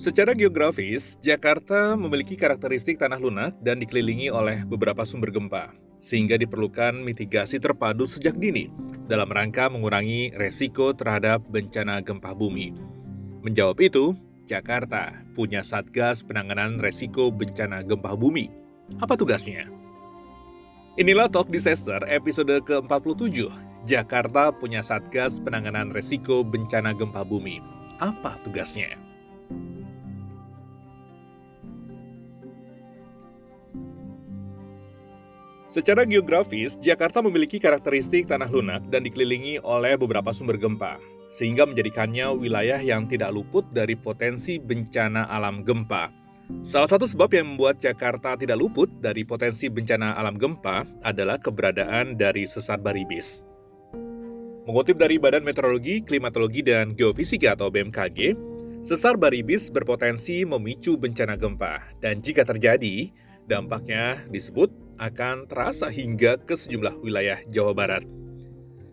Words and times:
Secara 0.00 0.32
geografis, 0.32 1.20
Jakarta 1.20 1.92
memiliki 1.92 2.32
karakteristik 2.32 2.96
tanah 2.96 3.20
lunak 3.20 3.52
dan 3.60 3.76
dikelilingi 3.76 4.32
oleh 4.32 4.64
beberapa 4.64 5.04
sumber 5.04 5.28
gempa, 5.28 5.76
sehingga 6.00 6.40
diperlukan 6.40 6.96
mitigasi 7.04 7.60
terpadu 7.60 8.08
sejak 8.08 8.32
dini 8.40 8.72
dalam 9.04 9.28
rangka 9.28 9.68
mengurangi 9.68 10.32
resiko 10.40 10.96
terhadap 10.96 11.44
bencana 11.52 12.00
gempa 12.00 12.32
bumi. 12.32 12.72
Menjawab 13.44 13.76
itu, 13.84 14.16
Jakarta 14.48 15.20
punya 15.36 15.60
Satgas 15.60 16.24
Penanganan 16.24 16.80
Resiko 16.80 17.28
Bencana 17.28 17.84
Gempa 17.84 18.16
Bumi. 18.16 18.48
Apa 19.04 19.20
tugasnya? 19.20 19.68
Inilah 20.96 21.28
Talk 21.28 21.52
Disaster 21.52 22.00
episode 22.08 22.56
ke-47. 22.64 23.52
Jakarta 23.84 24.48
punya 24.48 24.80
Satgas 24.80 25.36
Penanganan 25.44 25.92
Resiko 25.92 26.40
Bencana 26.40 26.96
Gempa 26.96 27.20
Bumi. 27.20 27.60
Apa 28.00 28.40
tugasnya? 28.40 29.09
Secara 35.70 36.02
geografis, 36.02 36.74
Jakarta 36.82 37.22
memiliki 37.22 37.62
karakteristik 37.62 38.26
tanah 38.26 38.50
lunak 38.50 38.90
dan 38.90 39.06
dikelilingi 39.06 39.62
oleh 39.62 39.94
beberapa 39.94 40.34
sumber 40.34 40.58
gempa, 40.58 40.98
sehingga 41.30 41.62
menjadikannya 41.62 42.26
wilayah 42.34 42.82
yang 42.82 43.06
tidak 43.06 43.30
luput 43.30 43.62
dari 43.70 43.94
potensi 43.94 44.58
bencana 44.58 45.30
alam 45.30 45.62
gempa. 45.62 46.10
Salah 46.66 46.90
satu 46.90 47.06
sebab 47.06 47.30
yang 47.30 47.54
membuat 47.54 47.78
Jakarta 47.78 48.34
tidak 48.34 48.58
luput 48.58 48.90
dari 48.98 49.22
potensi 49.22 49.70
bencana 49.70 50.18
alam 50.18 50.34
gempa 50.34 50.82
adalah 51.06 51.38
keberadaan 51.38 52.18
dari 52.18 52.50
sesar 52.50 52.82
baribis. 52.82 53.46
Mengutip 54.66 54.98
dari 54.98 55.22
Badan 55.22 55.46
Meteorologi, 55.46 56.02
Klimatologi, 56.02 56.66
dan 56.66 56.98
Geofisika 56.98 57.54
atau 57.54 57.70
BMKG, 57.70 58.34
sesar 58.82 59.14
baribis 59.14 59.70
berpotensi 59.70 60.42
memicu 60.42 60.98
bencana 60.98 61.38
gempa, 61.38 61.94
dan 62.02 62.18
jika 62.18 62.42
terjadi, 62.42 63.14
dampaknya 63.46 64.26
disebut 64.34 64.89
akan 65.00 65.48
terasa 65.48 65.88
hingga 65.88 66.36
ke 66.36 66.52
sejumlah 66.52 67.00
wilayah 67.00 67.40
Jawa 67.48 67.72
Barat. 67.72 68.04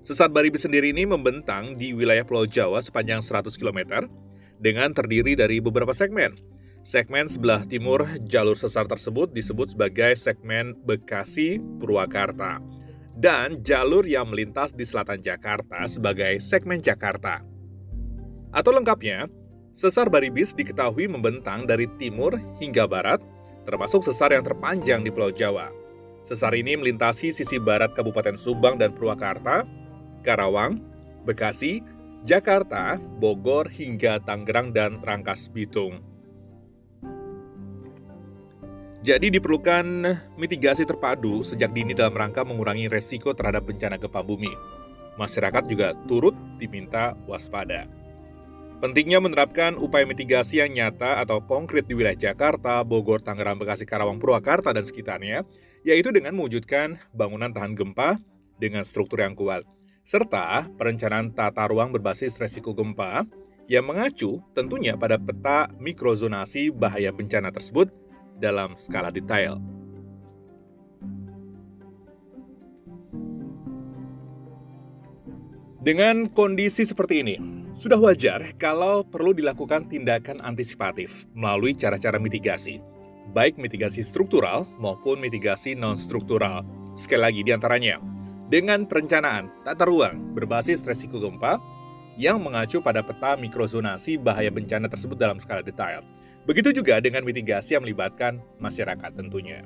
Sesar 0.08 0.32
Baribis 0.32 0.64
sendiri 0.64 0.96
ini 0.96 1.04
membentang 1.04 1.76
di 1.76 1.92
wilayah 1.92 2.24
Pulau 2.24 2.48
Jawa 2.48 2.80
sepanjang 2.80 3.20
100 3.20 3.52
km 3.60 4.08
dengan 4.56 4.96
terdiri 4.96 5.36
dari 5.36 5.60
beberapa 5.60 5.92
segmen. 5.92 6.32
Segmen 6.80 7.28
sebelah 7.28 7.68
timur 7.68 8.08
jalur 8.24 8.56
sesar 8.56 8.88
tersebut 8.88 9.36
disebut 9.36 9.76
sebagai 9.76 10.16
segmen 10.16 10.72
Bekasi 10.88 11.60
Purwakarta 11.60 12.64
dan 13.20 13.60
jalur 13.60 14.08
yang 14.08 14.32
melintas 14.32 14.72
di 14.72 14.88
selatan 14.88 15.20
Jakarta 15.20 15.84
sebagai 15.90 16.40
segmen 16.40 16.80
Jakarta. 16.80 17.44
Atau 18.56 18.72
lengkapnya, 18.72 19.28
sesar 19.76 20.08
Baribis 20.08 20.56
diketahui 20.56 21.12
membentang 21.12 21.68
dari 21.68 21.90
timur 22.00 22.40
hingga 22.64 22.88
barat, 22.88 23.20
termasuk 23.68 24.08
sesar 24.08 24.32
yang 24.32 24.48
terpanjang 24.48 25.04
di 25.04 25.12
Pulau 25.12 25.36
Jawa. 25.36 25.87
Sesar 26.28 26.52
ini 26.60 26.76
melintasi 26.76 27.32
sisi 27.32 27.56
barat 27.56 27.96
Kabupaten 27.96 28.36
Subang 28.36 28.76
dan 28.76 28.92
Purwakarta, 28.92 29.64
Karawang, 30.28 30.84
Bekasi, 31.24 31.80
Jakarta, 32.28 33.00
Bogor, 33.00 33.72
hingga 33.72 34.20
Tangerang 34.20 34.76
dan 34.76 35.00
Rangkas 35.00 35.48
Bitung. 35.48 36.04
Jadi 39.08 39.40
diperlukan 39.40 39.88
mitigasi 40.36 40.84
terpadu 40.84 41.40
sejak 41.48 41.72
dini 41.72 41.96
dalam 41.96 42.12
rangka 42.12 42.44
mengurangi 42.44 42.92
resiko 42.92 43.32
terhadap 43.32 43.64
bencana 43.64 43.96
gempa 43.96 44.20
bumi. 44.20 44.52
Masyarakat 45.16 45.64
juga 45.64 45.96
turut 46.12 46.36
diminta 46.60 47.16
waspada. 47.24 47.88
Pentingnya 48.78 49.18
menerapkan 49.18 49.74
upaya 49.74 50.06
mitigasi 50.06 50.62
yang 50.62 50.70
nyata 50.70 51.18
atau 51.26 51.42
konkret 51.42 51.90
di 51.90 51.98
wilayah 51.98 52.30
Jakarta, 52.30 52.86
Bogor, 52.86 53.26
Tangerang, 53.26 53.58
Bekasi, 53.58 53.90
Karawang, 53.90 54.22
Purwakarta, 54.22 54.70
dan 54.70 54.86
sekitarnya 54.86 55.42
yaitu 55.82 56.14
dengan 56.14 56.38
mewujudkan 56.38 57.02
bangunan 57.10 57.50
tahan 57.50 57.74
gempa 57.74 58.22
dengan 58.62 58.86
struktur 58.86 59.26
yang 59.26 59.34
kuat, 59.34 59.66
serta 60.06 60.70
perencanaan 60.78 61.34
tata 61.34 61.66
ruang 61.66 61.90
berbasis 61.90 62.38
resiko 62.38 62.76
gempa 62.78 63.26
yang 63.66 63.82
mengacu 63.88 64.46
tentunya 64.54 64.94
pada 64.94 65.18
peta 65.18 65.74
mikrozonasi 65.82 66.70
bahaya 66.70 67.10
bencana 67.10 67.50
tersebut 67.50 67.90
dalam 68.38 68.78
skala 68.78 69.10
detail. 69.10 69.58
Dengan 75.82 76.28
kondisi 76.28 76.84
seperti 76.84 77.24
ini, 77.24 77.36
sudah 77.78 78.02
wajar 78.02 78.58
kalau 78.58 79.06
perlu 79.06 79.38
dilakukan 79.38 79.86
tindakan 79.86 80.42
antisipatif 80.42 81.30
melalui 81.38 81.78
cara-cara 81.78 82.18
mitigasi 82.18 82.82
baik 83.32 83.60
mitigasi 83.60 84.04
struktural 84.04 84.66
maupun 84.80 85.20
mitigasi 85.20 85.76
non-struktural. 85.76 86.64
Sekali 86.98 87.22
lagi 87.22 87.42
di 87.44 87.52
antaranya, 87.54 88.02
dengan 88.48 88.88
perencanaan 88.88 89.52
tata 89.62 89.86
ruang 89.86 90.34
berbasis 90.34 90.82
resiko 90.88 91.20
gempa 91.20 91.60
yang 92.18 92.42
mengacu 92.42 92.82
pada 92.82 93.06
peta 93.06 93.38
mikrozonasi 93.38 94.18
bahaya 94.18 94.50
bencana 94.50 94.90
tersebut 94.90 95.14
dalam 95.20 95.38
skala 95.38 95.62
detail. 95.62 96.02
Begitu 96.48 96.82
juga 96.82 96.98
dengan 97.04 97.22
mitigasi 97.28 97.78
yang 97.78 97.84
melibatkan 97.84 98.40
masyarakat 98.58 99.12
tentunya. 99.14 99.62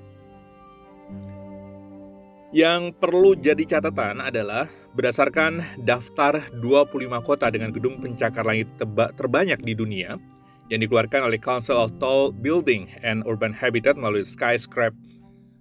Yang 2.51 2.99
perlu 2.99 3.31
jadi 3.39 3.63
catatan 3.63 4.19
adalah 4.19 4.67
berdasarkan 4.91 5.63
daftar 5.87 6.51
25 6.59 7.07
kota 7.23 7.47
dengan 7.47 7.71
gedung 7.71 8.03
pencakar 8.03 8.43
langit 8.43 8.67
terbanyak 9.15 9.63
di 9.63 9.71
dunia, 9.71 10.19
yang 10.67 10.83
dikeluarkan 10.83 11.31
oleh 11.31 11.39
Council 11.39 11.79
of 11.79 11.95
Tall 11.99 12.35
Building 12.35 12.91
and 13.07 13.23
Urban 13.23 13.55
Habitat 13.55 13.95
melalui 13.95 14.27
skyscrape 14.27 14.95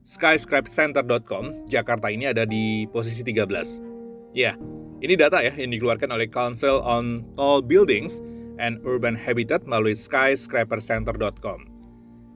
skyscrapecenter.com, 0.03 1.71
Jakarta 1.71 2.11
ini 2.11 2.27
ada 2.27 2.43
di 2.43 2.91
posisi 2.91 3.23
13. 3.23 4.35
Ya, 4.35 4.59
ini 4.99 5.15
data 5.15 5.39
ya 5.47 5.55
yang 5.55 5.71
dikeluarkan 5.71 6.11
oleh 6.11 6.27
Council 6.27 6.83
on 6.83 7.23
Tall 7.39 7.63
Buildings 7.63 8.19
and 8.59 8.83
Urban 8.83 9.15
Habitat 9.15 9.63
melalui 9.63 9.95
skyscrapercenter.com. 9.95 11.71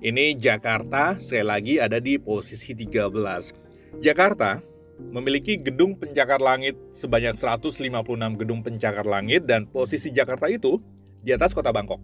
Ini 0.05 0.39
Jakarta, 0.39 1.19
saya 1.19 1.43
lagi 1.43 1.83
ada 1.83 1.99
di 1.99 2.23
posisi 2.23 2.77
13. 2.77 3.64
Jakarta 4.03 4.59
memiliki 4.99 5.59
gedung 5.59 5.99
pencakar 5.99 6.39
langit 6.39 6.79
sebanyak 6.95 7.35
156 7.35 7.91
gedung 8.39 8.63
pencakar 8.63 9.07
langit 9.07 9.47
dan 9.47 9.67
posisi 9.67 10.11
Jakarta 10.15 10.47
itu 10.51 10.79
di 11.23 11.35
atas 11.35 11.55
kota 11.55 11.71
Bangkok 11.75 11.99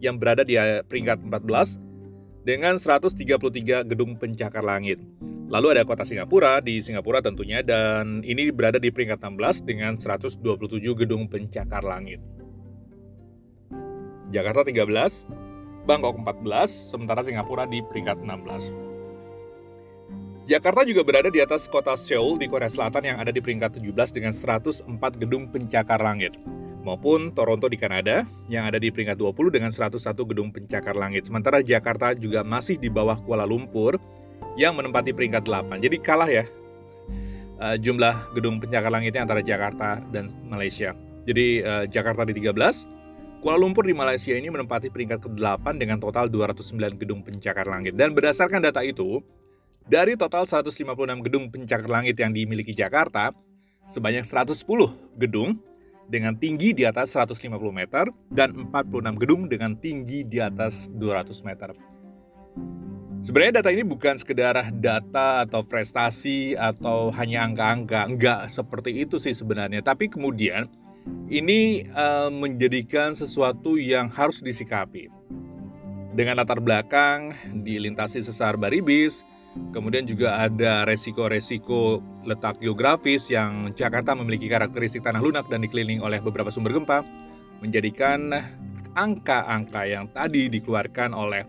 yang 0.00 0.20
berada 0.20 0.44
di 0.44 0.56
peringkat 0.60 1.24
14 1.24 1.80
dengan 2.44 2.76
133 2.76 3.88
gedung 3.88 4.20
pencakar 4.20 4.60
langit. 4.60 5.00
Lalu 5.48 5.76
ada 5.76 5.84
kota 5.84 6.04
Singapura 6.04 6.60
di 6.60 6.80
Singapura 6.80 7.20
tentunya 7.20 7.60
dan 7.60 8.24
ini 8.24 8.48
berada 8.48 8.80
di 8.80 8.88
peringkat 8.88 9.20
16 9.20 9.64
dengan 9.64 9.92
127 9.96 10.40
gedung 10.96 11.28
pencakar 11.28 11.84
langit. 11.84 12.20
Jakarta 14.32 14.66
13, 14.66 15.28
Bangkok 15.84 16.16
14, 16.16 16.66
sementara 16.90 17.20
Singapura 17.22 17.68
di 17.68 17.84
peringkat 17.84 18.24
16. 18.24 18.93
Jakarta 20.44 20.84
juga 20.84 21.00
berada 21.00 21.32
di 21.32 21.40
atas 21.40 21.64
kota 21.64 21.96
Seoul 21.96 22.36
di 22.36 22.44
Korea 22.44 22.68
Selatan 22.68 23.00
yang 23.00 23.16
ada 23.16 23.32
di 23.32 23.40
peringkat 23.40 23.80
17 23.80 24.12
dengan 24.12 24.36
104 24.36 24.84
gedung 25.16 25.48
pencakar 25.48 25.96
langit 26.04 26.36
maupun 26.84 27.32
Toronto 27.32 27.64
di 27.64 27.80
Kanada 27.80 28.28
yang 28.52 28.68
ada 28.68 28.76
di 28.76 28.92
peringkat 28.92 29.16
20 29.16 29.56
dengan 29.56 29.72
101 29.72 29.96
gedung 30.12 30.52
pencakar 30.52 30.92
langit. 30.92 31.32
Sementara 31.32 31.64
Jakarta 31.64 32.12
juga 32.12 32.44
masih 32.44 32.76
di 32.76 32.92
bawah 32.92 33.16
Kuala 33.24 33.48
Lumpur 33.48 33.96
yang 34.60 34.76
menempati 34.76 35.16
peringkat 35.16 35.48
8. 35.48 35.80
Jadi 35.80 35.96
kalah 35.96 36.28
ya 36.28 36.44
uh, 37.64 37.80
jumlah 37.84 38.36
gedung 38.36 38.60
pencakar 38.60 38.92
langitnya 38.92 39.24
antara 39.24 39.40
Jakarta 39.40 40.04
dan 40.12 40.28
Malaysia. 40.44 40.92
Jadi 41.24 41.64
uh, 41.64 41.88
Jakarta 41.88 42.28
di 42.28 42.36
13, 42.36 43.40
Kuala 43.40 43.56
Lumpur 43.56 43.88
di 43.88 43.96
Malaysia 43.96 44.36
ini 44.36 44.52
menempati 44.52 44.92
peringkat 44.92 45.24
ke-8 45.24 45.80
dengan 45.80 45.96
total 45.96 46.28
209 46.28 47.00
gedung 47.00 47.24
pencakar 47.24 47.64
langit. 47.64 47.96
Dan 47.96 48.12
berdasarkan 48.12 48.60
data 48.60 48.84
itu, 48.84 49.24
dari 49.84 50.16
total 50.16 50.48
156 50.48 50.80
gedung 51.28 51.52
pencakar 51.52 51.88
langit 51.88 52.16
yang 52.16 52.32
dimiliki 52.32 52.72
Jakarta, 52.72 53.36
sebanyak 53.84 54.24
110 54.24 54.64
gedung 55.20 55.60
dengan 56.08 56.36
tinggi 56.36 56.72
di 56.72 56.84
atas 56.88 57.12
150 57.16 57.52
meter 57.72 58.08
dan 58.32 58.52
46 58.72 59.20
gedung 59.20 59.48
dengan 59.48 59.76
tinggi 59.76 60.24
di 60.24 60.40
atas 60.40 60.88
200 60.92 61.48
meter. 61.48 61.76
Sebenarnya 63.24 63.64
data 63.64 63.72
ini 63.72 63.84
bukan 63.88 64.20
sekedar 64.20 64.68
data 64.76 65.48
atau 65.48 65.64
prestasi 65.64 66.52
atau 66.60 67.08
hanya 67.16 67.48
angka-angka, 67.48 68.04
enggak 68.04 68.52
seperti 68.52 69.00
itu 69.00 69.16
sih 69.16 69.32
sebenarnya. 69.32 69.80
Tapi 69.80 70.12
kemudian 70.12 70.68
ini 71.32 71.88
uh, 71.96 72.28
menjadikan 72.28 73.16
sesuatu 73.16 73.80
yang 73.80 74.12
harus 74.12 74.44
disikapi. 74.44 75.08
Dengan 76.12 76.36
latar 76.36 76.60
belakang 76.60 77.32
dilintasi 77.64 78.20
sesar 78.20 78.60
Baribis, 78.60 79.24
Kemudian 79.54 80.02
juga 80.02 80.42
ada 80.42 80.82
resiko-resiko 80.82 82.02
letak 82.26 82.58
geografis 82.58 83.30
yang 83.30 83.70
Jakarta 83.70 84.14
memiliki 84.18 84.50
karakteristik 84.50 85.06
tanah 85.06 85.22
lunak 85.22 85.46
dan 85.46 85.62
dikelilingi 85.62 86.02
oleh 86.02 86.18
beberapa 86.18 86.50
sumber 86.50 86.74
gempa, 86.74 87.06
menjadikan 87.62 88.34
angka-angka 88.98 89.82
yang 89.86 90.10
tadi 90.10 90.50
dikeluarkan 90.50 91.14
oleh 91.14 91.46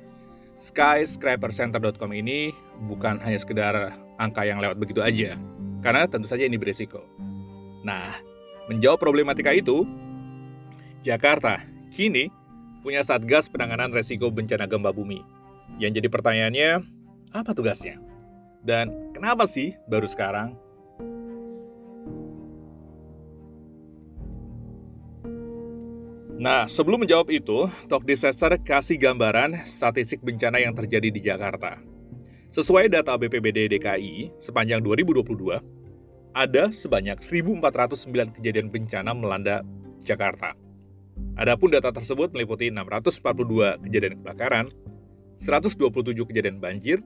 skyscrapercenter.com 0.57 2.11
ini 2.13 2.53
bukan 2.85 3.21
hanya 3.21 3.37
sekedar 3.41 3.93
angka 4.21 4.45
yang 4.45 4.61
lewat 4.61 4.77
begitu 4.77 5.01
aja, 5.01 5.37
karena 5.81 6.05
tentu 6.05 6.29
saja 6.29 6.45
ini 6.45 6.57
beresiko. 6.57 7.01
Nah, 7.85 8.17
menjawab 8.69 8.97
problematika 8.97 9.53
itu, 9.53 9.85
Jakarta 11.01 11.61
kini 11.93 12.29
punya 12.81 13.01
Satgas 13.01 13.49
Penanganan 13.49 13.89
Resiko 13.93 14.29
Bencana 14.29 14.69
Gempa 14.69 14.93
Bumi. 14.93 15.21
Yang 15.81 16.01
jadi 16.01 16.07
pertanyaannya, 16.09 16.69
apa 17.35 17.51
tugasnya? 17.51 17.99
Dan 18.63 19.11
kenapa 19.11 19.43
sih 19.43 19.75
baru 19.91 20.07
sekarang? 20.07 20.55
Nah, 26.35 26.67
sebelum 26.67 27.07
menjawab 27.07 27.31
itu, 27.31 27.67
Talk 27.87 28.03
Disaster 28.03 28.51
kasih 28.59 28.99
gambaran 28.99 29.63
statistik 29.63 30.19
bencana 30.19 30.59
yang 30.59 30.75
terjadi 30.75 31.07
di 31.07 31.23
Jakarta. 31.23 31.79
Sesuai 32.51 32.91
data 32.91 33.15
BPBD 33.15 33.71
DKI, 33.71 34.35
sepanjang 34.39 34.83
2022, 34.83 35.63
ada 36.35 36.63
sebanyak 36.75 37.23
1.409 37.23 38.35
kejadian 38.35 38.67
bencana 38.67 39.15
melanda 39.15 39.63
Jakarta. 40.03 40.59
Adapun 41.39 41.71
data 41.71 41.95
tersebut 41.95 42.35
meliputi 42.35 42.67
642 42.67 43.79
kejadian 43.87 44.19
kebakaran, 44.19 44.67
127 45.35 46.15
kejadian 46.27 46.63
banjir, 46.63 47.03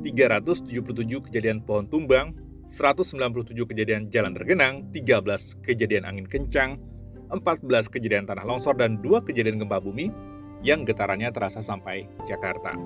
377 0.00 1.24
kejadian 1.28 1.64
pohon 1.64 1.88
tumbang, 1.88 2.36
197 2.68 3.66
kejadian 3.66 4.06
jalan 4.12 4.32
tergenang, 4.36 4.86
13 4.92 5.58
kejadian 5.64 6.04
angin 6.06 6.28
kencang, 6.28 6.78
14 7.32 7.88
kejadian 7.88 8.28
tanah 8.28 8.44
longsor, 8.46 8.76
dan 8.76 9.00
2 9.02 9.24
kejadian 9.24 9.58
gempa 9.60 9.80
bumi 9.80 10.12
yang 10.60 10.84
getarannya 10.84 11.32
terasa 11.32 11.64
sampai 11.64 12.04
Jakarta. 12.22 12.76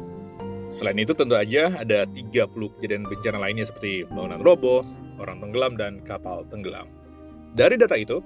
Selain 0.72 0.96
itu 0.96 1.12
tentu 1.12 1.36
aja 1.36 1.74
ada 1.76 2.08
30 2.08 2.48
kejadian 2.78 3.04
bencana 3.06 3.38
lainnya 3.38 3.66
seperti 3.68 4.08
bangunan 4.08 4.40
roboh, 4.40 4.82
orang 5.20 5.38
tenggelam, 5.42 5.74
dan 5.76 5.92
kapal 6.02 6.46
tenggelam. 6.48 6.88
Dari 7.54 7.78
data 7.78 7.94
itu, 7.94 8.18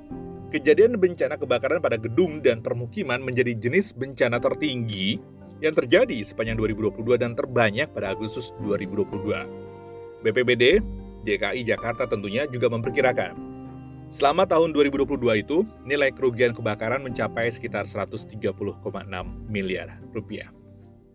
kejadian 0.48 0.96
bencana 0.96 1.36
kebakaran 1.36 1.82
pada 1.82 2.00
gedung 2.00 2.40
dan 2.40 2.64
permukiman 2.64 3.20
menjadi 3.20 3.52
jenis 3.52 3.92
bencana 3.92 4.40
tertinggi 4.40 5.20
yang 5.58 5.74
terjadi 5.74 6.18
sepanjang 6.22 6.58
2022 6.58 7.18
dan 7.18 7.34
terbanyak 7.34 7.90
pada 7.90 8.14
Agustus 8.14 8.54
2022. 8.62 10.22
BPBD 10.22 10.82
DKI 11.22 11.62
Jakarta 11.66 12.06
tentunya 12.06 12.46
juga 12.50 12.70
memperkirakan 12.70 13.48
Selama 14.08 14.48
tahun 14.48 14.72
2022 14.72 15.44
itu, 15.44 15.68
nilai 15.84 16.08
kerugian 16.08 16.56
kebakaran 16.56 17.04
mencapai 17.04 17.52
sekitar 17.52 17.84
130,6 17.84 18.64
miliar 19.52 20.00
rupiah. 20.16 20.48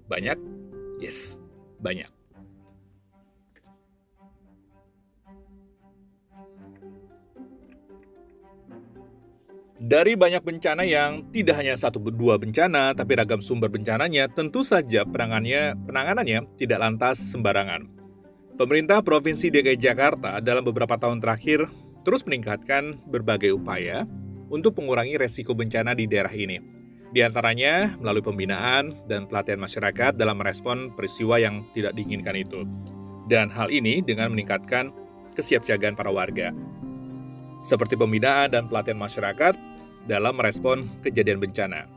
Banyak? 0.05 0.37
Yes, 1.01 1.41
banyak. 1.81 2.05
Dari 9.83 10.15
banyak 10.15 10.47
bencana 10.47 10.87
yang 10.87 11.27
tidak 11.35 11.59
hanya 11.59 11.75
satu 11.75 11.99
dua 11.99 12.39
bencana, 12.39 12.95
tapi 12.95 13.19
ragam 13.19 13.43
sumber 13.43 13.67
bencananya, 13.67 14.31
tentu 14.31 14.63
saja 14.63 15.03
penanganannya, 15.03 15.75
penanganannya 15.75 16.39
tidak 16.55 16.79
lantas 16.79 17.19
sembarangan. 17.19 17.91
Pemerintah 18.55 19.03
Provinsi 19.03 19.51
DKI 19.51 19.75
Jakarta 19.75 20.39
dalam 20.39 20.63
beberapa 20.63 20.95
tahun 20.95 21.19
terakhir 21.19 21.67
terus 22.07 22.23
meningkatkan 22.23 22.95
berbagai 23.11 23.59
upaya 23.59 24.07
untuk 24.47 24.79
mengurangi 24.79 25.19
resiko 25.19 25.51
bencana 25.51 25.91
di 25.91 26.07
daerah 26.07 26.31
ini. 26.31 26.63
Di 27.11 27.19
antaranya 27.19 27.91
melalui 27.99 28.23
pembinaan 28.23 29.03
dan 29.11 29.27
pelatihan 29.27 29.59
masyarakat 29.59 30.15
dalam 30.15 30.39
merespon 30.39 30.95
peristiwa 30.95 31.43
yang 31.43 31.67
tidak 31.75 31.91
diinginkan 31.99 32.39
itu. 32.39 32.63
Dan 33.27 33.51
hal 33.51 33.67
ini 33.67 33.99
dengan 33.99 34.31
meningkatkan 34.31 34.95
kesiapsiagaan 35.35 35.99
para 35.99 36.07
warga. 36.07 36.55
Seperti 37.67 37.99
pembinaan 37.99 38.47
dan 38.47 38.71
pelatihan 38.71 38.99
masyarakat 38.99 39.72
dalam 40.07 40.35
merespon 40.35 40.87
kejadian 41.01 41.39
bencana. 41.39 41.87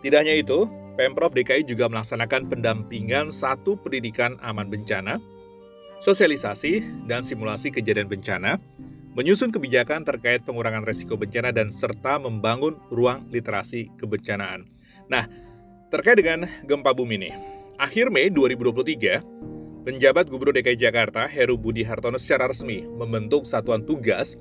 Tidak 0.00 0.16
hanya 0.16 0.32
itu, 0.32 0.64
Pemprov 0.96 1.36
DKI 1.36 1.64
juga 1.68 1.88
melaksanakan 1.92 2.48
pendampingan 2.48 3.28
satu 3.28 3.76
pendidikan 3.76 4.40
aman 4.40 4.68
bencana, 4.68 5.20
sosialisasi 6.00 7.04
dan 7.04 7.20
simulasi 7.20 7.68
kejadian 7.68 8.08
bencana, 8.08 8.56
menyusun 9.12 9.52
kebijakan 9.52 10.04
terkait 10.08 10.40
pengurangan 10.48 10.88
risiko 10.88 11.20
bencana 11.20 11.52
dan 11.52 11.68
serta 11.68 12.16
membangun 12.16 12.80
ruang 12.88 13.28
literasi 13.28 13.92
kebencanaan. 14.00 14.64
Nah, 15.12 15.28
terkait 15.92 16.16
dengan 16.16 16.48
gempa 16.64 16.96
bumi 16.96 17.16
ini, 17.20 17.30
akhir 17.76 18.08
Mei 18.08 18.32
2023, 18.32 19.49
penjabat 19.80 20.28
Gubernur 20.28 20.52
DKI 20.52 20.76
Jakarta 20.76 21.24
Heru 21.24 21.56
Budi 21.56 21.80
Hartono 21.80 22.20
secara 22.20 22.52
resmi 22.52 22.84
membentuk 22.84 23.48
satuan 23.48 23.80
tugas 23.88 24.36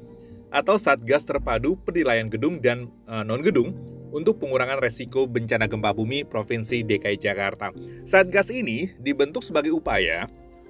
atau 0.52 0.76
Satgas 0.76 1.24
Terpadu 1.24 1.80
Penilaian 1.80 2.28
Gedung 2.28 2.60
dan 2.60 2.92
e, 3.08 3.24
Non-Gedung 3.24 3.72
untuk 4.12 4.42
pengurangan 4.42 4.82
resiko 4.82 5.30
bencana 5.30 5.70
gempa 5.70 5.96
bumi 5.96 6.28
Provinsi 6.28 6.84
DKI 6.84 7.16
Jakarta. 7.22 7.72
Satgas 8.04 8.52
ini 8.52 8.92
dibentuk 9.00 9.46
sebagai 9.46 9.70
upaya 9.70 10.26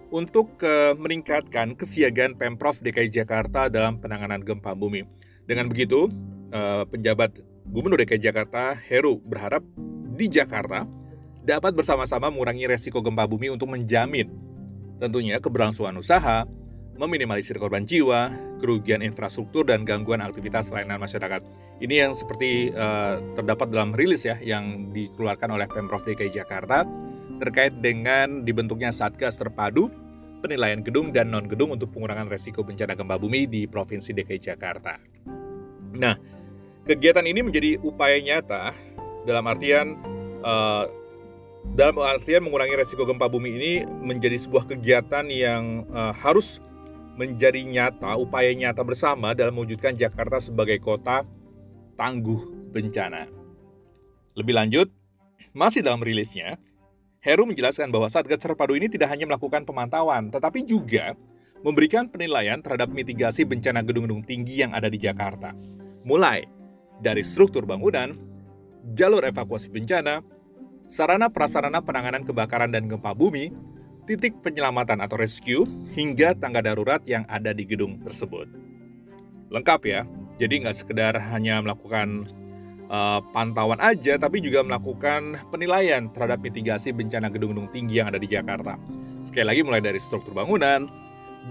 untuk 0.10 0.58
uh, 0.66 0.98
meningkatkan 0.98 1.78
kesiagaan 1.78 2.34
Pemprov 2.34 2.82
DKI 2.82 3.14
Jakarta 3.14 3.70
dalam 3.70 4.02
penanganan 4.02 4.42
gempa 4.42 4.74
bumi. 4.74 5.06
Dengan 5.46 5.70
begitu, 5.70 6.10
uh, 6.50 6.84
penjabat 6.90 7.40
Gubernur 7.70 8.02
DKI 8.02 8.20
Jakarta 8.20 8.74
Heru 8.74 9.22
berharap 9.22 9.62
di 10.18 10.26
Jakarta 10.28 10.84
dapat 11.46 11.78
bersama-sama 11.78 12.34
mengurangi 12.34 12.68
resiko 12.68 13.00
gempa 13.00 13.30
bumi 13.30 13.54
untuk 13.54 13.70
menjamin 13.72 14.49
tentunya 15.00 15.40
keberlangsungan 15.40 15.96
usaha, 15.96 16.44
meminimalisir 17.00 17.56
korban 17.56 17.88
jiwa, 17.88 18.28
kerugian 18.60 19.00
infrastruktur, 19.00 19.64
dan 19.64 19.88
gangguan 19.88 20.20
aktivitas 20.20 20.70
layanan 20.76 21.00
masyarakat. 21.00 21.40
Ini 21.80 22.06
yang 22.06 22.12
seperti 22.12 22.76
uh, 22.76 23.24
terdapat 23.40 23.72
dalam 23.72 23.96
rilis 23.96 24.28
ya 24.28 24.36
yang 24.44 24.92
dikeluarkan 24.92 25.56
oleh 25.56 25.66
Pemprov 25.72 26.04
DKI 26.04 26.44
Jakarta 26.44 26.84
terkait 27.40 27.80
dengan 27.80 28.44
dibentuknya 28.44 28.92
Satgas 28.92 29.40
Terpadu 29.40 29.88
penilaian 30.44 30.84
gedung 30.84 31.16
dan 31.16 31.32
non-gedung 31.32 31.76
untuk 31.76 31.96
pengurangan 31.96 32.28
resiko 32.28 32.64
bencana 32.64 33.00
gempa 33.00 33.16
bumi 33.16 33.48
di 33.48 33.64
Provinsi 33.64 34.12
DKI 34.12 34.40
Jakarta. 34.40 35.00
Nah, 35.96 36.16
kegiatan 36.84 37.24
ini 37.24 37.44
menjadi 37.44 37.80
upaya 37.80 38.20
nyata 38.20 38.76
dalam 39.24 39.48
artian 39.48 39.96
uh, 40.44 40.84
dalam 41.76 42.00
artian 42.02 42.44
mengurangi 42.44 42.76
resiko 42.76 43.04
gempa 43.04 43.28
bumi 43.28 43.50
ini 43.56 43.74
menjadi 43.86 44.36
sebuah 44.40 44.68
kegiatan 44.68 45.26
yang 45.28 45.88
uh, 45.92 46.16
harus 46.16 46.64
menjadi 47.20 47.60
nyata, 47.68 48.16
upaya 48.16 48.56
nyata 48.56 48.80
bersama 48.80 49.36
dalam 49.36 49.52
mewujudkan 49.52 49.92
Jakarta 49.92 50.40
sebagai 50.40 50.80
kota 50.80 51.28
tangguh 52.00 52.72
bencana. 52.72 53.28
Lebih 54.40 54.56
lanjut, 54.56 54.88
masih 55.52 55.84
dalam 55.84 56.00
rilisnya, 56.00 56.56
Heru 57.20 57.44
menjelaskan 57.44 57.92
bahwa 57.92 58.08
Satgas 58.08 58.40
Terpadu 58.40 58.80
ini 58.80 58.88
tidak 58.88 59.12
hanya 59.12 59.28
melakukan 59.28 59.68
pemantauan, 59.68 60.32
tetapi 60.32 60.64
juga 60.64 61.20
memberikan 61.60 62.08
penilaian 62.08 62.64
terhadap 62.64 62.88
mitigasi 62.88 63.44
bencana 63.44 63.84
gedung-gedung 63.84 64.24
tinggi 64.24 64.64
yang 64.64 64.72
ada 64.72 64.88
di 64.88 64.96
Jakarta. 64.96 65.52
Mulai 66.08 66.48
dari 67.04 67.20
struktur 67.28 67.68
bangunan, 67.68 68.16
jalur 68.96 69.28
evakuasi 69.28 69.68
bencana, 69.68 70.24
sarana 70.90 71.30
prasarana 71.30 71.86
penanganan 71.86 72.26
kebakaran 72.26 72.74
dan 72.74 72.90
gempa 72.90 73.14
bumi, 73.14 73.54
titik 74.10 74.42
penyelamatan 74.42 75.06
atau 75.06 75.22
rescue, 75.22 75.70
hingga 75.94 76.34
tangga 76.34 76.66
darurat 76.66 77.06
yang 77.06 77.30
ada 77.30 77.54
di 77.54 77.62
gedung 77.62 78.02
tersebut. 78.02 78.50
Lengkap 79.54 79.82
ya, 79.86 80.02
jadi 80.42 80.66
nggak 80.66 80.78
sekedar 80.82 81.14
hanya 81.30 81.62
melakukan 81.62 82.26
uh, 82.90 83.22
pantauan 83.30 83.78
aja, 83.78 84.18
tapi 84.18 84.42
juga 84.42 84.66
melakukan 84.66 85.38
penilaian 85.54 86.10
terhadap 86.10 86.42
mitigasi 86.42 86.90
bencana 86.90 87.30
gedung-gedung 87.30 87.70
tinggi 87.70 88.02
yang 88.02 88.10
ada 88.10 88.18
di 88.18 88.26
Jakarta. 88.26 88.82
Sekali 89.22 89.46
lagi 89.46 89.62
mulai 89.62 89.86
dari 89.86 90.02
struktur 90.02 90.34
bangunan, 90.34 90.90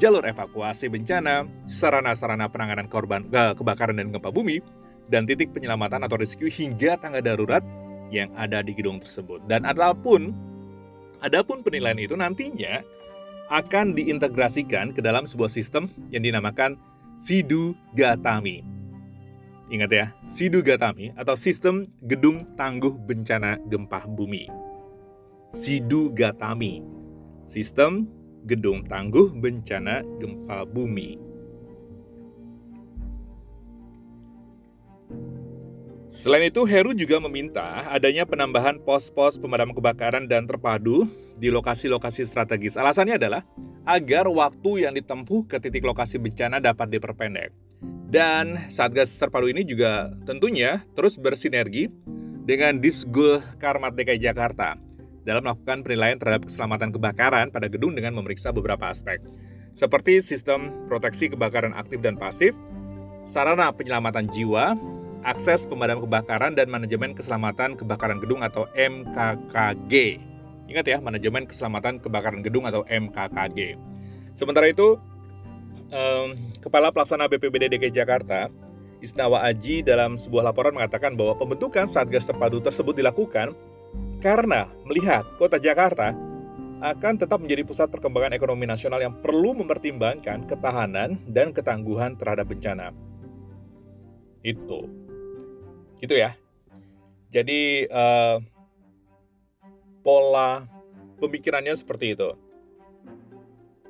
jalur 0.02 0.26
evakuasi 0.26 0.90
bencana, 0.90 1.47
sarana-sarana 1.62 2.50
penanganan 2.50 2.90
korban 2.90 3.23
uh, 3.30 3.54
kebakaran 3.54 4.02
dan 4.02 4.11
gempa 4.11 4.35
bumi, 4.35 4.59
dan 5.07 5.30
titik 5.30 5.54
penyelamatan 5.54 6.02
atau 6.02 6.18
rescue 6.18 6.50
hingga 6.50 6.99
tangga 6.99 7.23
darurat 7.23 7.62
yang 8.08 8.32
ada 8.36 8.64
di 8.64 8.72
gedung 8.72 9.00
tersebut. 9.00 9.44
Dan 9.48 9.68
adapun 9.68 10.32
Adapun 11.18 11.66
penilaian 11.66 11.98
itu 11.98 12.14
nantinya 12.14 12.78
akan 13.50 13.96
diintegrasikan 13.96 14.94
ke 14.94 15.00
dalam 15.02 15.26
sebuah 15.26 15.50
sistem 15.50 15.90
yang 16.14 16.22
dinamakan 16.22 16.78
Sidu 17.18 17.74
Gatami. 17.98 18.62
Ingat 19.68 19.90
ya, 19.90 20.06
Sidu 20.30 20.62
Gatami 20.62 21.12
atau 21.18 21.34
Sistem 21.34 21.84
Gedung 22.06 22.46
Tangguh 22.54 22.94
Bencana 22.94 23.58
Gempa 23.66 24.06
Bumi. 24.06 24.46
Sidu 25.50 26.14
Gatami, 26.14 26.86
Sistem 27.44 28.06
Gedung 28.46 28.86
Tangguh 28.86 29.34
Bencana 29.34 30.06
Gempa 30.22 30.62
Bumi. 30.64 31.27
Selain 36.08 36.48
itu, 36.48 36.64
Heru 36.64 36.96
juga 36.96 37.20
meminta 37.20 37.84
adanya 37.92 38.24
penambahan 38.24 38.80
pos-pos 38.80 39.36
pemadam 39.36 39.76
kebakaran 39.76 40.24
dan 40.24 40.48
terpadu 40.48 41.04
di 41.36 41.52
lokasi-lokasi 41.52 42.24
strategis. 42.24 42.80
Alasannya 42.80 43.20
adalah 43.20 43.44
agar 43.84 44.24
waktu 44.24 44.88
yang 44.88 44.96
ditempuh 44.96 45.44
ke 45.44 45.60
titik 45.60 45.84
lokasi 45.84 46.16
bencana 46.16 46.64
dapat 46.64 46.96
diperpendek. 46.96 47.52
Dan 48.08 48.56
Satgas 48.72 49.12
Terpadu 49.20 49.52
ini 49.52 49.68
juga 49.68 50.08
tentunya 50.24 50.80
terus 50.96 51.20
bersinergi 51.20 51.92
dengan 52.48 52.80
Disgul 52.80 53.44
Karmat 53.60 53.92
DKI 53.92 54.32
Jakarta 54.32 54.80
dalam 55.28 55.44
melakukan 55.44 55.84
penilaian 55.84 56.16
terhadap 56.16 56.48
keselamatan 56.48 56.88
kebakaran 56.88 57.52
pada 57.52 57.68
gedung 57.68 57.92
dengan 57.92 58.16
memeriksa 58.16 58.48
beberapa 58.48 58.88
aspek, 58.88 59.20
seperti 59.76 60.24
sistem 60.24 60.72
proteksi 60.88 61.28
kebakaran 61.28 61.76
aktif 61.76 62.00
dan 62.00 62.16
pasif, 62.16 62.56
sarana 63.28 63.68
penyelamatan 63.76 64.24
jiwa, 64.32 64.72
akses 65.26 65.66
pemadam 65.66 66.02
kebakaran 66.04 66.54
dan 66.54 66.70
manajemen 66.70 67.14
keselamatan 67.14 67.75
kebakaran 67.75 68.22
gedung 68.22 68.44
atau 68.44 68.68
MKKG. 68.76 70.22
Ingat 70.68 70.84
ya, 70.84 70.98
manajemen 71.00 71.48
keselamatan 71.48 71.98
kebakaran 71.98 72.44
gedung 72.44 72.68
atau 72.68 72.84
MKKG. 72.84 73.80
Sementara 74.37 74.68
itu, 74.68 75.00
um, 75.90 76.37
Kepala 76.60 76.92
Pelaksana 76.92 77.26
BPBD 77.26 77.72
DKI 77.72 77.90
Jakarta, 77.90 78.52
Isnawa 78.98 79.46
Aji 79.46 79.87
dalam 79.87 80.18
sebuah 80.18 80.50
laporan 80.50 80.75
mengatakan 80.75 81.14
bahwa 81.14 81.38
pembentukan 81.38 81.87
Satgas 81.87 82.26
Terpadu 82.26 82.58
tersebut 82.58 82.98
dilakukan 82.98 83.54
karena 84.18 84.66
melihat 84.82 85.22
kota 85.38 85.56
Jakarta 85.56 86.12
akan 86.78 87.14
tetap 87.18 87.42
menjadi 87.42 87.66
pusat 87.66 87.90
perkembangan 87.90 88.34
ekonomi 88.34 88.66
nasional 88.66 89.02
yang 89.02 89.14
perlu 89.18 89.54
mempertimbangkan 89.54 90.46
ketahanan 90.46 91.18
dan 91.26 91.50
ketangguhan 91.50 92.14
terhadap 92.14 92.46
bencana. 92.46 92.94
Itu 94.46 94.87
gitu 95.98 96.14
ya. 96.16 96.34
Jadi 97.28 97.84
uh, 97.92 98.40
pola 100.00 100.64
pemikirannya 101.20 101.76
seperti 101.76 102.16
itu. 102.16 102.32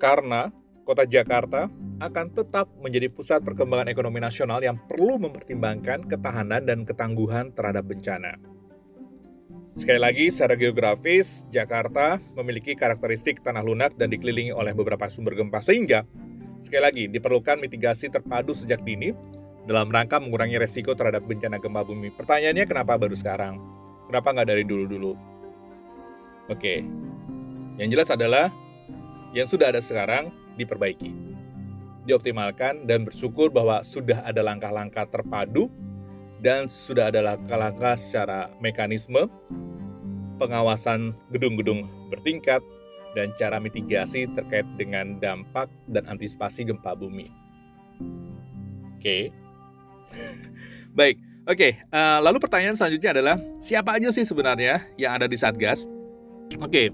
Karena 0.00 0.50
kota 0.82 1.04
Jakarta 1.04 1.68
akan 1.98 2.26
tetap 2.32 2.70
menjadi 2.80 3.10
pusat 3.12 3.44
perkembangan 3.44 3.90
ekonomi 3.90 4.18
nasional 4.22 4.62
yang 4.62 4.78
perlu 4.88 5.18
mempertimbangkan 5.20 6.06
ketahanan 6.06 6.64
dan 6.64 6.82
ketangguhan 6.88 7.52
terhadap 7.52 7.84
bencana. 7.86 8.38
Sekali 9.78 10.00
lagi, 10.02 10.26
secara 10.34 10.58
geografis, 10.58 11.46
Jakarta 11.54 12.18
memiliki 12.34 12.74
karakteristik 12.74 13.38
tanah 13.46 13.62
lunak 13.62 13.94
dan 13.94 14.10
dikelilingi 14.10 14.50
oleh 14.50 14.74
beberapa 14.74 15.06
sumber 15.06 15.38
gempa 15.38 15.62
sehingga, 15.62 16.02
sekali 16.58 16.82
lagi, 16.82 17.04
diperlukan 17.06 17.62
mitigasi 17.62 18.10
terpadu 18.10 18.58
sejak 18.58 18.82
dini 18.82 19.14
dalam 19.68 19.92
rangka 19.92 20.16
mengurangi 20.16 20.56
resiko 20.56 20.96
terhadap 20.96 21.28
bencana 21.28 21.60
gempa 21.60 21.84
bumi. 21.84 22.08
Pertanyaannya 22.16 22.64
kenapa 22.64 22.96
baru 22.96 23.12
sekarang? 23.12 23.60
Kenapa 24.08 24.32
nggak 24.32 24.48
dari 24.48 24.64
dulu-dulu? 24.64 25.12
Oke, 26.48 26.80
yang 27.76 27.92
jelas 27.92 28.08
adalah 28.08 28.48
yang 29.37 29.44
sudah 29.44 29.68
ada 29.68 29.84
sekarang 29.84 30.32
diperbaiki, 30.56 31.12
dioptimalkan, 32.08 32.88
dan 32.88 33.04
bersyukur 33.04 33.52
bahwa 33.52 33.84
sudah 33.84 34.25
ada 34.25 34.40
langkah-langkah 34.40 35.04
terpadu 35.12 35.68
dan 36.40 36.72
sudah 36.72 37.12
ada 37.12 37.20
langkah-langkah 37.20 38.00
secara 38.00 38.48
mekanisme 38.64 39.28
pengawasan 40.40 41.12
gedung-gedung 41.28 41.84
bertingkat 42.08 42.64
dan 43.12 43.28
cara 43.37 43.60
mitigasi 43.60 44.25
terkait 44.32 44.64
dengan 44.80 45.20
dampak 45.20 45.68
dan 45.84 46.08
antisipasi 46.08 46.64
gempa 46.64 46.96
bumi. 46.96 47.28
Oke, 48.96 49.28
Baik, 50.98 51.16
oke. 51.46 51.56
Okay, 51.56 51.72
uh, 51.92 52.18
eh, 52.18 52.18
lalu 52.24 52.38
pertanyaan 52.42 52.74
selanjutnya 52.74 53.10
adalah 53.14 53.36
siapa 53.62 53.94
aja 53.94 54.10
sih 54.10 54.26
sebenarnya 54.26 54.82
yang 54.98 55.14
ada 55.14 55.30
di 55.30 55.38
Satgas? 55.38 55.86
Oke, 56.58 56.64
okay, 56.64 56.86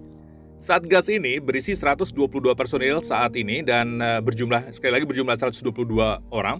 Satgas 0.60 1.10
ini 1.10 1.42
berisi 1.42 1.74
122 1.74 2.14
personil 2.54 3.02
saat 3.02 3.34
ini 3.34 3.64
dan 3.64 3.98
uh, 3.98 4.20
berjumlah 4.22 4.74
sekali 4.74 5.00
lagi 5.00 5.06
berjumlah 5.06 5.36
122 5.36 5.64
orang. 6.30 6.58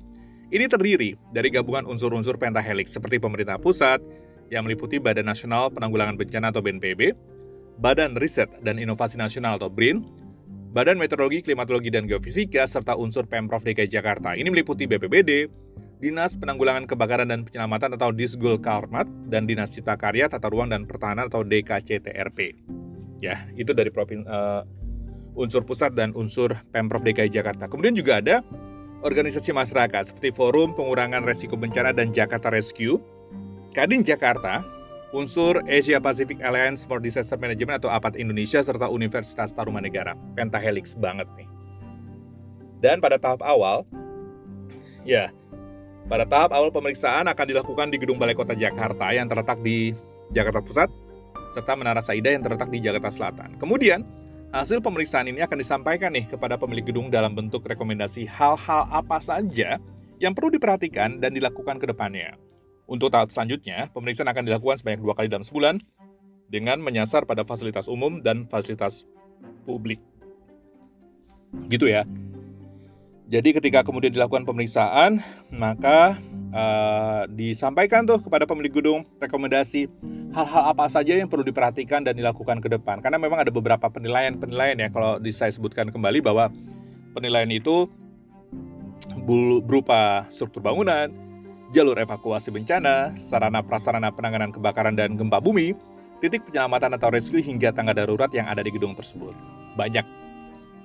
Ini 0.55 0.71
terdiri 0.71 1.19
dari 1.35 1.51
gabungan 1.51 1.89
unsur-unsur 1.89 2.39
pentahelix 2.39 2.95
seperti 2.95 3.19
pemerintah 3.19 3.59
pusat 3.59 3.99
yang 4.53 4.69
meliputi 4.69 5.01
Badan 5.01 5.27
Nasional 5.27 5.73
Penanggulangan 5.73 6.15
Bencana 6.21 6.53
atau 6.53 6.63
BNPB, 6.63 7.17
Badan 7.81 8.15
Riset 8.15 8.51
dan 8.63 8.79
Inovasi 8.79 9.19
Nasional 9.19 9.59
atau 9.59 9.73
BRIN, 9.73 10.05
Badan 10.75 10.99
Meteorologi, 10.99 11.43
Klimatologi, 11.43 11.91
dan 11.91 12.07
Geofisika, 12.11 12.67
serta 12.67 12.99
unsur 12.99 13.31
Pemprov 13.31 13.63
DKI 13.63 13.87
Jakarta. 13.87 14.35
Ini 14.35 14.47
meliputi 14.51 14.91
BPBD, 14.91 15.47
Dinas 16.03 16.35
Penanggulangan 16.35 16.89
Kebakaran 16.89 17.29
dan 17.31 17.47
Penyelamatan 17.47 17.95
atau 17.95 18.11
Disgul 18.11 18.59
Karmat 18.59 19.07
dan 19.31 19.47
Dinas 19.47 19.75
Cipta 19.75 19.95
Karya 19.95 20.27
Tata 20.27 20.51
Ruang 20.51 20.71
dan 20.71 20.89
Pertahanan 20.89 21.31
atau 21.31 21.47
DKCTRP. 21.47 22.59
Ya, 23.23 23.47
itu 23.55 23.71
dari 23.73 23.89
provin, 23.89 24.27
uh, 24.27 24.67
unsur 25.39 25.63
pusat 25.67 25.95
dan 25.95 26.15
unsur 26.15 26.55
Pemprov 26.71 27.03
DKI 27.03 27.31
Jakarta. 27.31 27.67
Kemudian 27.67 27.95
juga 27.95 28.23
ada 28.23 28.43
organisasi 29.05 29.53
masyarakat 29.53 30.13
seperti 30.13 30.33
Forum 30.33 30.73
Pengurangan 30.73 31.23
Resiko 31.23 31.55
Bencana 31.59 31.93
dan 31.93 32.11
Jakarta 32.11 32.49
Rescue, 32.51 32.99
Kadin 33.75 34.01
Jakarta, 34.01 34.65
unsur 35.15 35.63
Asia 35.71 36.03
Pacific 36.03 36.43
Alliance 36.43 36.83
for 36.83 36.99
Disaster 36.99 37.39
Management 37.39 37.83
atau 37.83 37.91
APAT 37.93 38.19
Indonesia 38.19 38.59
serta 38.63 38.91
Universitas 38.91 39.55
Tarumanegara. 39.55 40.19
Pentahelix 40.35 40.99
banget 40.99 41.31
nih. 41.39 41.47
Dan 42.83 43.01
pada 43.01 43.17
tahap 43.17 43.41
awal, 43.41 43.87
ya, 45.07 45.33
pada 46.05 46.29
tahap 46.29 46.53
awal 46.53 46.69
pemeriksaan 46.69 47.25
akan 47.33 47.47
dilakukan 47.49 47.89
di 47.89 47.97
Gedung 47.97 48.21
Balai 48.21 48.37
Kota 48.37 48.53
Jakarta 48.53 49.09
yang 49.17 49.25
terletak 49.25 49.61
di 49.65 49.97
Jakarta 50.37 50.61
Pusat, 50.61 50.89
serta 51.57 51.73
Menara 51.79 52.05
Saida 52.05 52.29
yang 52.29 52.45
terletak 52.45 52.69
di 52.69 52.83
Jakarta 52.85 53.09
Selatan. 53.09 53.57
Kemudian, 53.57 54.05
hasil 54.53 54.85
pemeriksaan 54.85 55.33
ini 55.33 55.41
akan 55.41 55.57
disampaikan 55.57 56.13
nih 56.13 56.29
kepada 56.29 56.61
pemilik 56.61 56.85
gedung 56.85 57.09
dalam 57.09 57.33
bentuk 57.33 57.65
rekomendasi 57.65 58.29
hal-hal 58.29 58.85
apa 58.93 59.17
saja 59.19 59.81
yang 60.21 60.37
perlu 60.37 60.53
diperhatikan 60.53 61.19
dan 61.19 61.33
dilakukan 61.33 61.81
ke 61.81 61.89
depannya. 61.89 62.37
Untuk 62.85 63.09
tahap 63.09 63.33
selanjutnya, 63.33 63.89
pemeriksaan 63.97 64.29
akan 64.29 64.45
dilakukan 64.45 64.77
sebanyak 64.77 65.01
dua 65.01 65.15
kali 65.17 65.33
dalam 65.33 65.45
sebulan 65.47 65.81
dengan 66.53 66.85
menyasar 66.85 67.25
pada 67.25 67.49
fasilitas 67.49 67.89
umum 67.89 68.21
dan 68.21 68.45
fasilitas 68.45 69.09
publik. 69.65 69.99
Gitu 71.73 71.89
ya. 71.89 72.05
Jadi 73.25 73.57
ketika 73.57 73.81
kemudian 73.81 74.13
dilakukan 74.13 74.45
pemeriksaan, 74.45 75.25
maka 75.49 76.21
uh, 76.53 77.25
disampaikan 77.33 78.05
tuh 78.05 78.21
kepada 78.21 78.45
pemilik 78.45 78.69
gedung 78.69 79.01
rekomendasi 79.17 79.89
hal-hal 80.37 80.65
apa 80.69 80.85
saja 80.93 81.17
yang 81.17 81.25
perlu 81.25 81.41
diperhatikan 81.41 82.05
dan 82.05 82.13
dilakukan 82.13 82.61
ke 82.61 82.69
depan. 82.69 83.01
Karena 83.01 83.17
memang 83.17 83.41
ada 83.41 83.49
beberapa 83.49 83.89
penilaian-penilaian 83.89 84.77
ya 84.77 84.89
kalau 84.93 85.17
saya 85.33 85.49
sebutkan 85.49 85.89
kembali 85.89 86.21
bahwa 86.21 86.53
penilaian 87.17 87.49
itu 87.49 87.89
berupa 89.25 90.29
struktur 90.29 90.61
bangunan, 90.61 91.09
jalur 91.73 91.97
evakuasi 91.97 92.53
bencana, 92.53 93.17
sarana 93.17 93.65
prasarana 93.65 94.13
penanganan 94.13 94.53
kebakaran 94.53 94.93
dan 94.93 95.17
gempa 95.17 95.41
bumi, 95.41 95.73
titik 96.21 96.45
penyelamatan 96.45 96.93
atau 96.93 97.09
rescue 97.09 97.41
hingga 97.41 97.73
tangga 97.73 97.97
darurat 97.97 98.29
yang 98.37 98.45
ada 98.53 98.61
di 98.61 98.69
gedung 98.69 98.93
tersebut. 98.93 99.33
Banyak. 99.81 100.05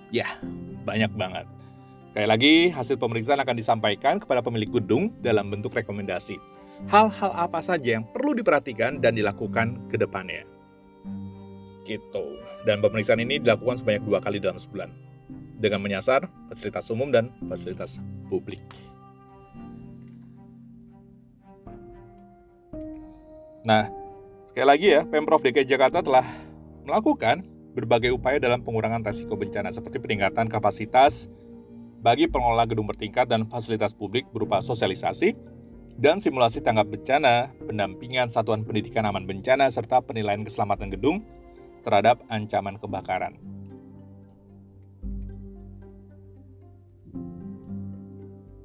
Ya, 0.09 0.25
banyak 0.87 1.11
banget. 1.19 1.58
Sekali 2.09 2.25
lagi, 2.25 2.53
hasil 2.73 2.97
pemeriksaan 2.97 3.37
akan 3.37 3.53
disampaikan 3.53 4.17
kepada 4.17 4.41
pemilik 4.41 4.65
gedung 4.81 5.13
dalam 5.21 5.45
bentuk 5.53 5.77
rekomendasi. 5.77 6.41
Hal-hal 6.89 7.31
apa 7.37 7.61
saja 7.61 8.01
yang 8.01 8.05
perlu 8.09 8.33
diperhatikan 8.33 8.97
dan 8.97 9.13
dilakukan 9.13 9.77
ke 9.85 9.93
depannya. 9.93 10.41
Gitu. 11.85 12.25
Dan 12.65 12.81
pemeriksaan 12.81 13.21
ini 13.21 13.37
dilakukan 13.37 13.77
sebanyak 13.77 14.01
dua 14.09 14.25
kali 14.25 14.41
dalam 14.41 14.57
sebulan. 14.57 14.89
Dengan 15.61 15.85
menyasar 15.85 16.25
fasilitas 16.49 16.89
umum 16.89 17.13
dan 17.13 17.29
fasilitas 17.45 18.01
publik. 18.25 18.65
Nah, 23.61 23.85
sekali 24.49 24.65
lagi 24.65 24.87
ya, 24.97 25.05
Pemprov 25.05 25.45
DKI 25.45 25.61
Jakarta 25.61 26.01
telah 26.01 26.25
melakukan 26.89 27.45
berbagai 27.77 28.17
upaya 28.17 28.41
dalam 28.41 28.65
pengurangan 28.65 29.05
resiko 29.05 29.37
bencana 29.37 29.69
seperti 29.69 30.01
peningkatan 30.01 30.49
kapasitas 30.49 31.29
bagi 31.99 32.31
pengelola 32.31 32.63
gedung 32.63 32.87
bertingkat 32.87 33.27
dan 33.27 33.43
fasilitas 33.47 33.91
publik 33.91 34.27
berupa 34.31 34.63
sosialisasi 34.63 35.35
dan 35.99 36.23
simulasi 36.23 36.63
tanggap 36.63 36.87
bencana, 36.87 37.51
pendampingan 37.67 38.31
satuan 38.31 38.63
pendidikan 38.63 39.03
aman 39.03 39.27
bencana, 39.27 39.67
serta 39.67 39.99
penilaian 39.99 40.47
keselamatan 40.47 40.95
gedung 40.95 41.27
terhadap 41.83 42.23
ancaman 42.31 42.79
kebakaran. 42.79 43.35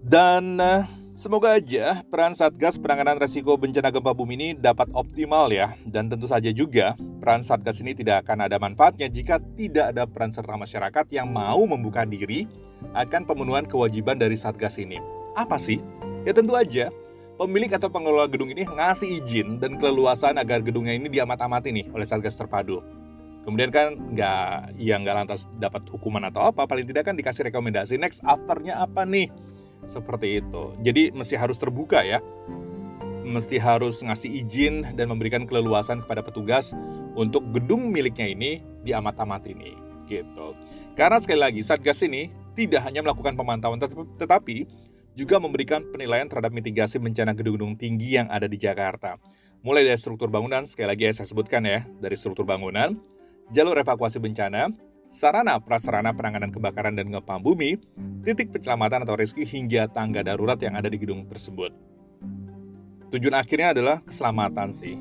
Dan 0.05 0.63
eh, 0.63 0.87
semoga 1.15 1.57
aja 1.57 2.03
peran 2.11 2.35
Satgas 2.35 2.77
penanganan 2.77 3.17
resiko 3.17 3.55
bencana 3.55 3.89
gempa 3.95 4.13
bumi 4.13 4.35
ini 4.35 4.49
dapat 4.59 4.91
optimal 4.93 5.49
ya. 5.49 5.73
Dan 5.87 6.11
tentu 6.11 6.27
saja 6.27 6.51
juga 6.51 6.99
peran 7.23 7.41
Satgas 7.41 7.81
ini 7.81 7.95
tidak 7.95 8.27
akan 8.27 8.51
ada 8.51 8.59
manfaatnya 8.59 9.07
jika 9.09 9.39
tidak 9.55 9.95
ada 9.95 10.05
peran 10.05 10.35
serta 10.35 10.59
masyarakat 10.59 11.07
yang 11.15 11.31
mau 11.31 11.63
membuka 11.65 12.03
diri 12.05 12.51
akan 12.93 13.25
pemenuhan 13.25 13.65
kewajiban 13.65 14.19
dari 14.19 14.37
Satgas 14.37 14.77
ini. 14.77 14.99
Apa 15.39 15.57
sih? 15.57 15.81
Ya 16.27 16.35
tentu 16.37 16.55
aja, 16.59 16.91
pemilik 17.39 17.71
atau 17.71 17.91
pengelola 17.91 18.27
gedung 18.31 18.51
ini 18.51 18.67
ngasih 18.67 19.23
izin 19.23 19.59
dan 19.59 19.79
keleluasan 19.79 20.39
agar 20.39 20.63
gedungnya 20.63 20.95
ini 20.95 21.11
diamat-amati 21.11 21.71
nih 21.71 21.87
oleh 21.95 22.07
Satgas 22.07 22.39
Terpadu. 22.39 22.83
Kemudian 23.45 23.69
kan 23.69 23.93
nggak, 23.93 24.81
ya 24.81 24.97
nggak 24.97 25.17
lantas 25.25 25.45
dapat 25.61 25.85
hukuman 25.93 26.33
atau 26.33 26.49
apa, 26.49 26.65
paling 26.65 26.89
tidak 26.89 27.13
kan 27.13 27.15
dikasih 27.15 27.53
rekomendasi 27.53 28.01
next 28.01 28.25
afternya 28.25 28.81
apa 28.81 29.05
nih, 29.05 29.29
seperti 29.85 30.41
itu. 30.43 30.73
Jadi 30.81 31.13
mesti 31.15 31.35
harus 31.39 31.57
terbuka 31.61 32.03
ya, 32.05 32.21
mesti 33.25 33.57
harus 33.57 34.05
ngasih 34.05 34.31
izin 34.45 34.75
dan 34.97 35.09
memberikan 35.09 35.49
keleluasan 35.49 36.05
kepada 36.05 36.21
petugas 36.21 36.77
untuk 37.17 37.47
gedung 37.55 37.89
miliknya 37.89 38.29
ini 38.29 38.61
diamat-amati 38.85 39.57
nih, 39.57 39.77
gitu. 40.07 40.53
Karena 40.95 41.19
sekali 41.19 41.41
lagi 41.41 41.61
Satgas 41.65 42.05
ini 42.05 42.31
tidak 42.55 42.87
hanya 42.87 43.03
melakukan 43.03 43.35
pemantauan 43.35 43.83
tetapi 44.15 44.69
juga 45.15 45.39
memberikan 45.39 45.83
penilaian 45.95 46.27
terhadap 46.27 46.51
mitigasi 46.51 46.99
bencana 46.99 47.35
gedung-gedung 47.35 47.79
tinggi 47.79 48.19
yang 48.19 48.27
ada 48.31 48.51
di 48.51 48.59
Jakarta. 48.59 49.19
Mulai 49.65 49.87
dari 49.89 49.97
struktur 49.97 50.29
bangunan, 50.29 50.67
sekali 50.69 50.93
lagi 50.93 51.09
saya 51.15 51.25
sebutkan 51.25 51.65
ya, 51.65 51.87
dari 52.03 52.19
struktur 52.19 52.45
bangunan, 52.45 52.99
jalur 53.55 53.79
evakuasi 53.81 54.21
bencana, 54.21 54.69
sarana 55.15 55.63
prasarana 55.63 56.11
penanganan 56.11 56.51
kebakaran 56.51 56.99
dan 56.99 57.07
gempa 57.07 57.39
bumi, 57.39 57.79
titik 58.27 58.51
penyelamatan 58.51 59.07
atau 59.07 59.15
rescue 59.15 59.47
hingga 59.47 59.87
tangga 59.87 60.27
darurat 60.27 60.59
yang 60.59 60.75
ada 60.75 60.91
di 60.91 60.99
gedung 60.99 61.23
tersebut. 61.31 61.71
Tujuan 63.15 63.39
akhirnya 63.39 63.71
adalah 63.71 64.03
keselamatan 64.03 64.75
sih. 64.75 64.99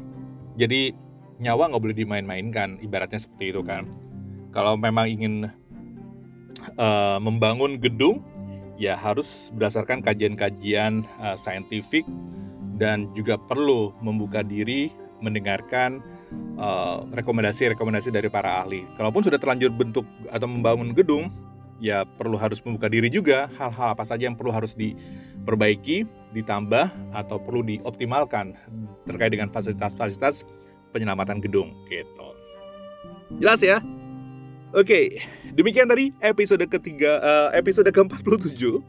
Jadi 0.54 0.94
nyawa 1.42 1.74
nggak 1.74 1.82
boleh 1.82 1.98
dimain-mainkan, 1.98 2.78
ibaratnya 2.86 3.18
seperti 3.18 3.58
itu 3.58 3.66
kan. 3.66 3.90
Kalau 4.54 4.78
memang 4.78 5.10
ingin 5.10 5.50
uh, 6.78 7.18
membangun 7.18 7.82
gedung, 7.82 8.22
ya 8.78 8.94
harus 8.94 9.50
berdasarkan 9.58 10.06
kajian-kajian 10.06 11.10
uh, 11.18 11.34
saintifik 11.34 12.06
dan 12.78 13.10
juga 13.18 13.42
perlu 13.42 13.98
membuka 14.06 14.46
diri 14.46 14.94
mendengarkan 15.26 16.06
rekomendasi-rekomendasi 17.12 18.10
uh, 18.12 18.16
dari 18.16 18.30
para 18.30 18.62
ahli. 18.64 18.86
Kalaupun 18.96 19.26
sudah 19.26 19.42
terlanjur 19.42 19.74
bentuk 19.74 20.06
atau 20.30 20.48
membangun 20.48 20.94
gedung, 20.96 21.34
ya 21.84 22.06
perlu 22.06 22.40
harus 22.40 22.62
membuka 22.64 22.88
diri 22.88 23.12
juga 23.12 23.50
hal-hal 23.60 23.92
apa 23.92 24.08
saja 24.08 24.30
yang 24.30 24.38
perlu 24.38 24.54
harus 24.54 24.72
diperbaiki, 24.78 26.08
ditambah 26.32 26.88
atau 27.12 27.38
perlu 27.42 27.66
dioptimalkan 27.66 28.56
terkait 29.04 29.36
dengan 29.36 29.52
fasilitas-fasilitas 29.52 30.48
penyelamatan 30.96 31.42
gedung 31.44 31.74
gitu. 31.90 32.28
Jelas 33.42 33.60
ya? 33.66 33.82
Oke, 34.74 35.22
demikian 35.54 35.86
tadi 35.86 36.10
episode 36.18 36.66
ketiga, 36.66 37.22
uh, 37.22 37.50
episode 37.54 37.90
ke-47. 37.94 38.82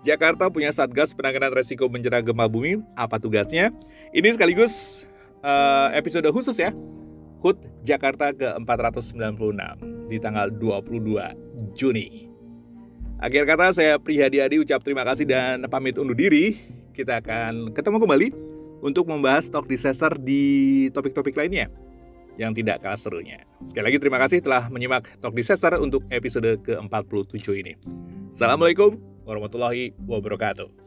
Jakarta 0.00 0.48
punya 0.48 0.72
Satgas 0.72 1.12
Penanganan 1.12 1.52
Resiko 1.52 1.84
Bencana 1.86 2.24
Gempa 2.24 2.48
Bumi. 2.48 2.80
Apa 2.96 3.20
tugasnya? 3.20 3.68
Ini 4.16 4.32
sekaligus 4.32 5.04
uh, 5.44 5.88
episode 5.92 6.26
khusus 6.32 6.56
ya. 6.56 6.72
HUT 7.40 7.56
Jakarta 7.80 8.36
ke-496 8.36 9.56
di 10.12 10.16
tanggal 10.20 10.52
22 10.52 11.72
Juni. 11.72 12.28
Akhir 13.20 13.48
kata 13.48 13.72
saya 13.72 13.96
Prihadi 13.96 14.44
Adi 14.44 14.60
ucap 14.60 14.84
terima 14.84 15.04
kasih 15.08 15.24
dan 15.24 15.64
pamit 15.72 15.96
undur 15.96 16.16
diri. 16.16 16.56
Kita 16.92 17.24
akan 17.24 17.72
ketemu 17.72 17.96
kembali 17.96 18.28
untuk 18.84 19.08
membahas 19.08 19.48
talk 19.48 19.64
disaster 19.68 20.12
di 20.20 20.88
topik-topik 20.92 21.32
lainnya 21.36 21.72
yang 22.40 22.56
tidak 22.56 22.80
kalah 22.80 22.96
serunya. 22.96 23.44
Sekali 23.68 23.92
lagi 23.92 23.98
terima 24.00 24.16
kasih 24.16 24.40
telah 24.40 24.72
menyimak 24.72 25.20
Talk 25.20 25.36
Disaster 25.36 25.76
untuk 25.76 26.08
episode 26.08 26.56
ke-47 26.64 27.46
ini. 27.60 27.76
Assalamualaikum 28.32 28.96
warahmatullahi 29.28 29.92
wabarakatuh. 30.08 30.79